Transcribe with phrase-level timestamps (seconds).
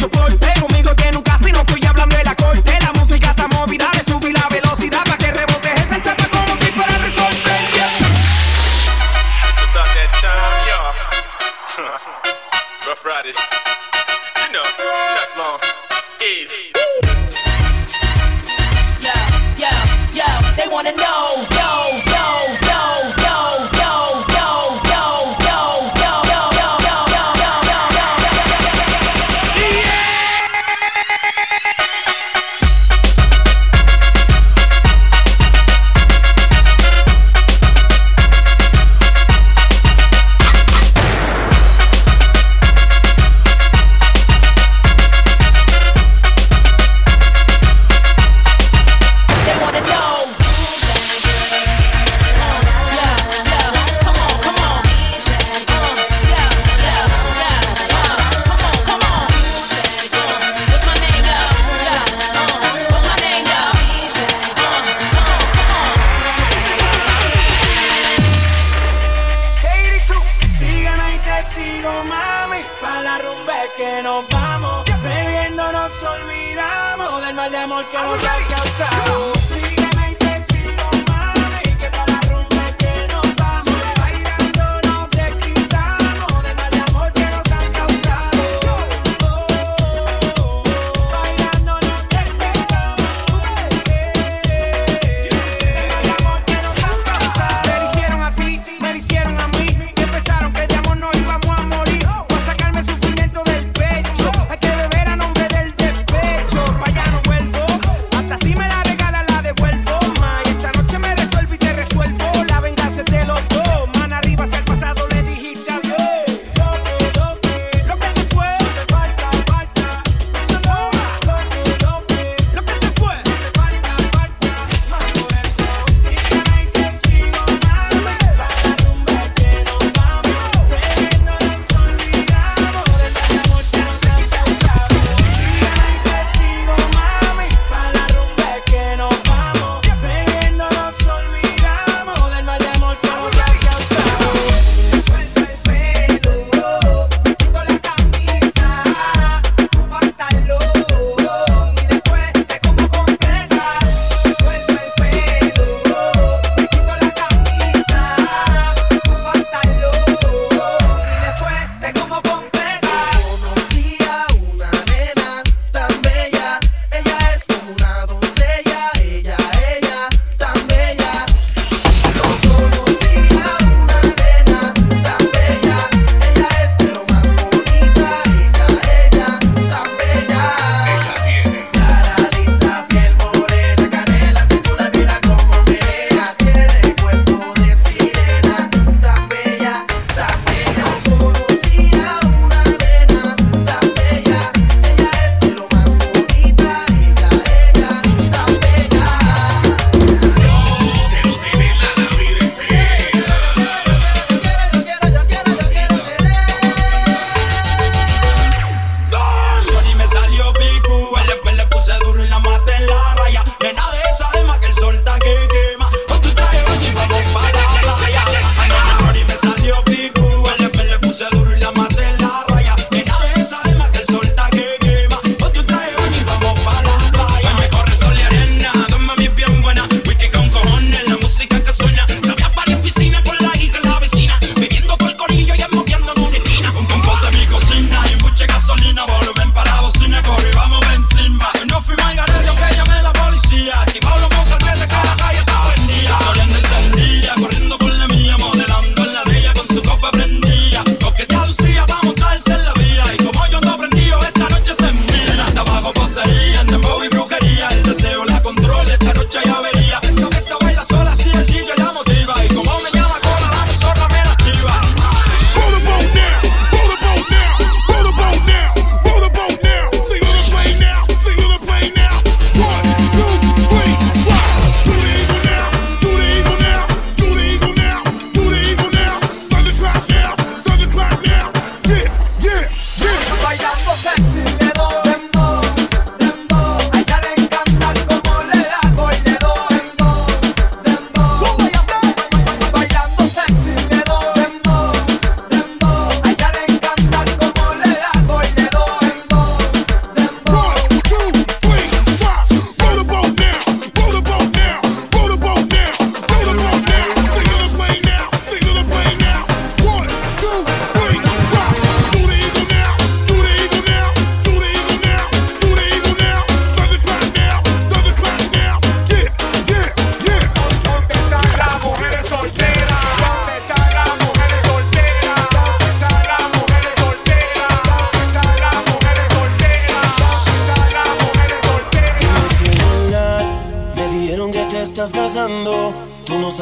[0.00, 0.49] suporte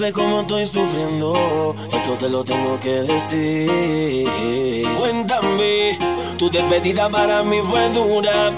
[0.00, 4.86] sabes cómo estoy sufriendo, esto te lo tengo que decir.
[4.98, 5.98] Cuéntame,
[6.38, 8.50] tu despedida para mí fue dura.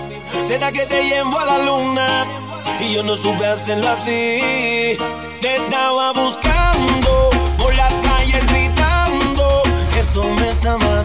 [0.44, 2.26] ¿Será que te llevo a la luna?
[2.78, 4.96] Y yo no supe hacerlo así.
[5.40, 9.62] Te estaba buscando por las calles gritando.
[10.00, 11.01] Eso me está mal.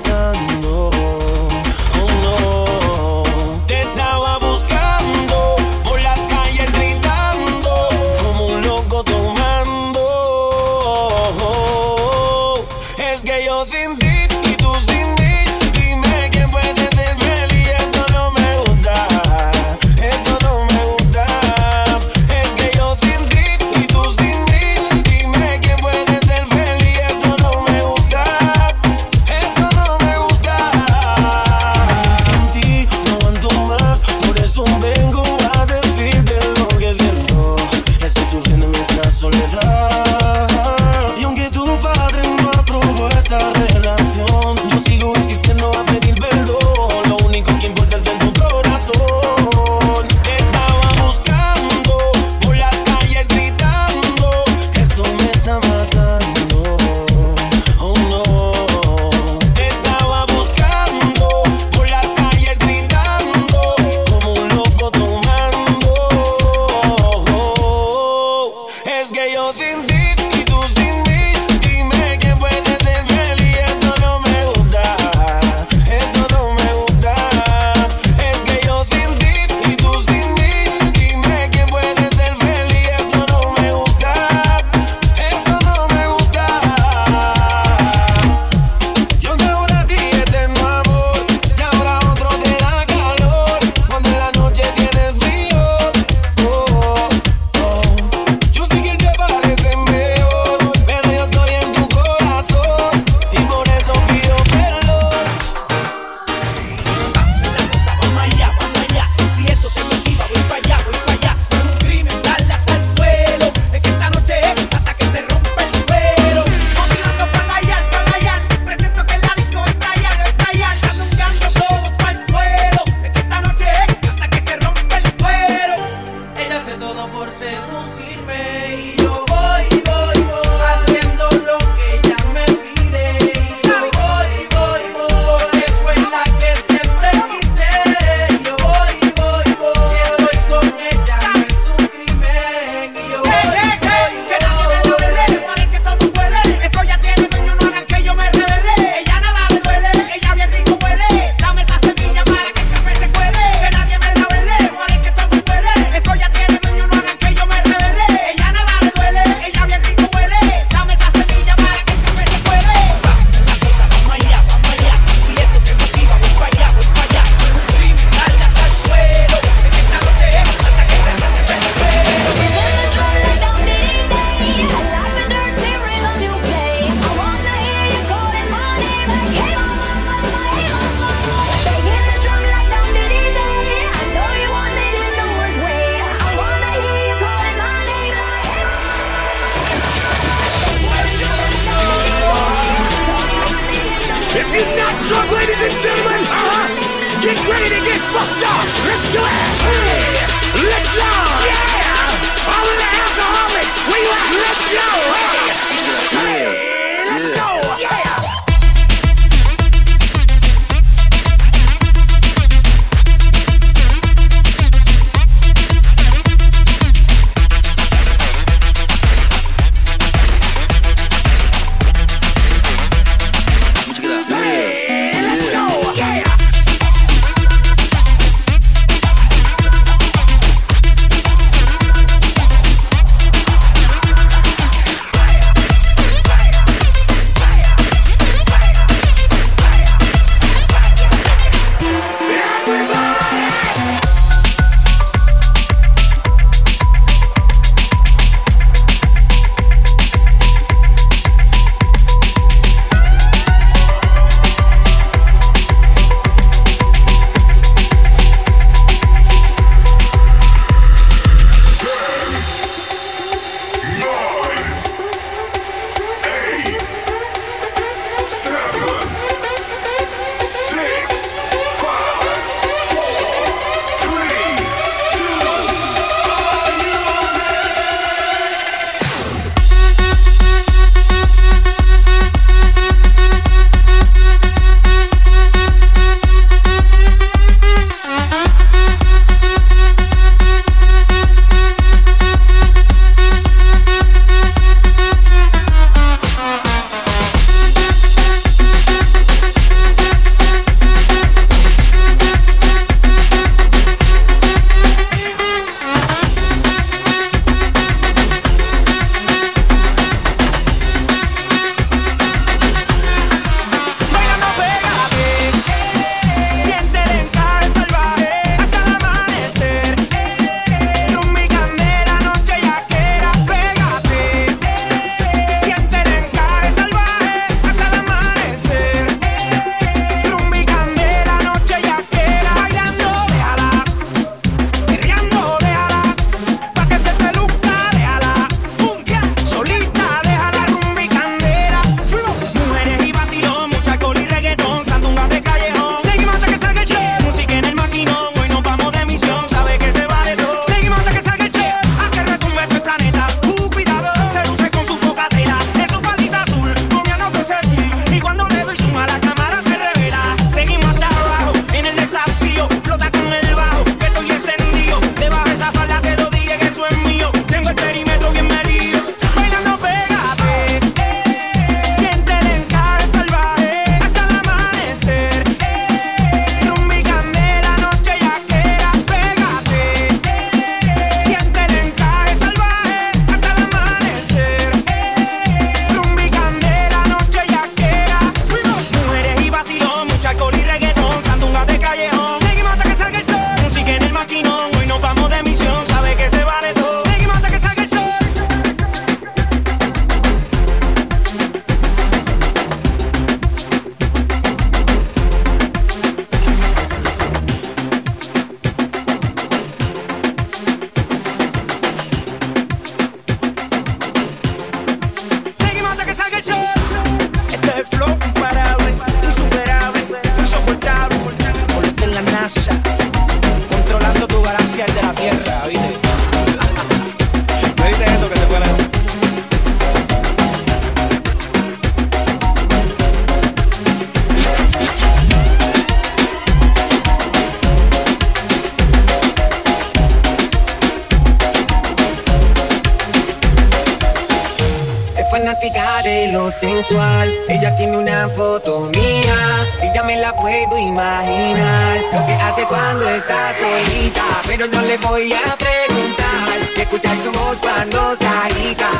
[445.37, 447.31] fanática de lo sensual.
[447.47, 449.39] Ella tiene una foto mía
[449.83, 451.97] y ya me la puedo imaginar.
[452.11, 456.57] Lo que hace cuando está solita, pero no le voy a preguntar.
[456.75, 458.27] Escuchar su voz cuando se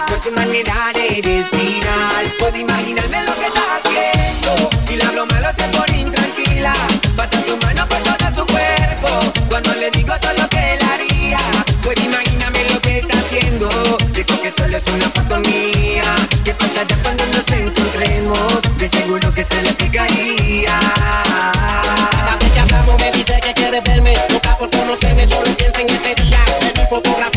[0.07, 2.23] por su manera de respirar.
[2.39, 4.69] Puedo imaginarme lo que está haciendo.
[4.87, 6.73] Si la hablo malo se pone intranquila.
[7.15, 9.09] Pasa su mano por todo su cuerpo.
[9.49, 11.39] Cuando le digo todo lo que él haría,
[11.81, 12.26] puedo imaginarme.
[14.17, 16.03] Dice que solo es una foto mía.
[16.43, 18.61] ¿Qué pasará cuando nos encontremos?
[18.79, 20.79] De seguro que se la picaría.
[21.53, 24.15] Cada vez que hablamos me dice que quiere verme.
[24.31, 26.39] Loca por conocerme, solo piensa en ese día.
[26.61, 27.36] En mi fotografía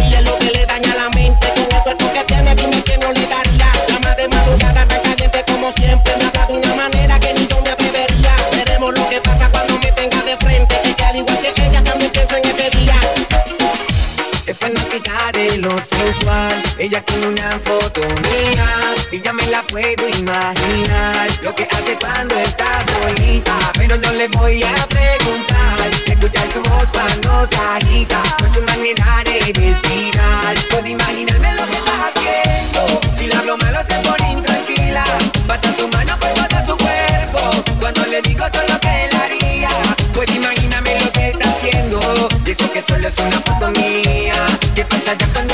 [45.10, 45.49] 자작건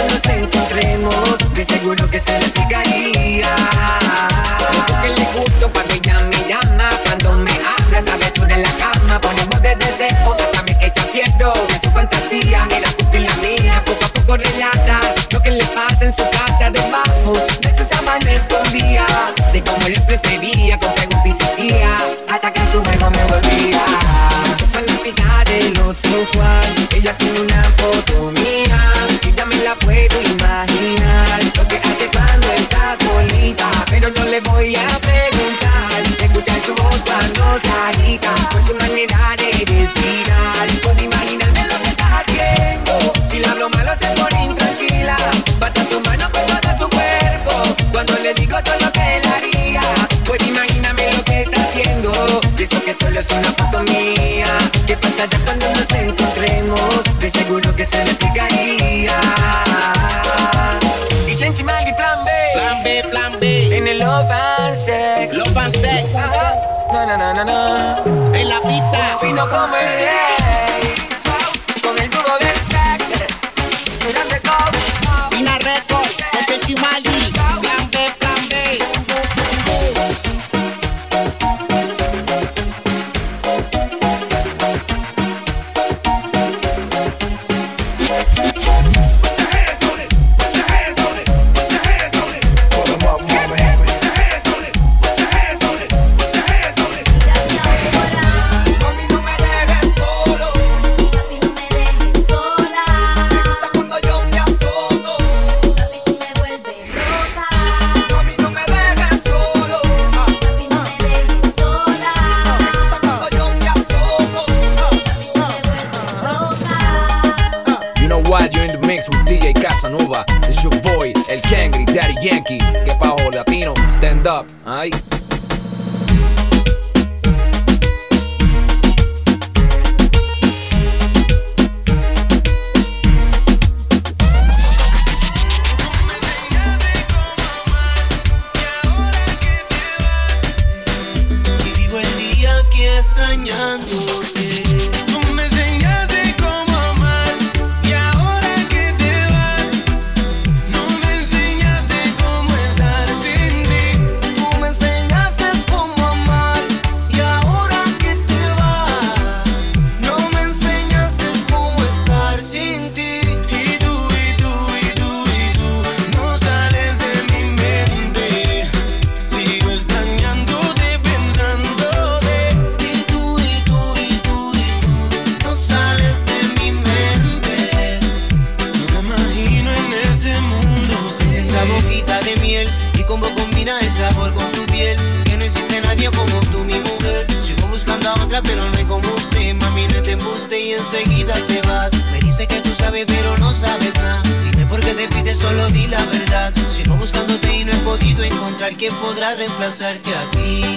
[198.77, 200.76] que podrá reemplazarte a ti.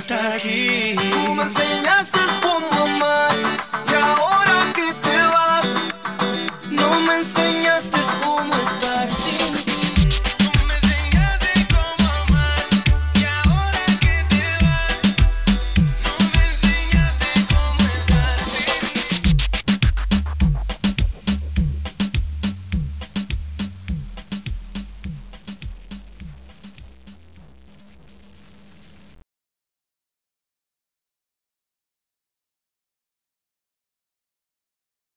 [0.00, 0.96] volta aqui.
[1.28, 1.99] Uma senha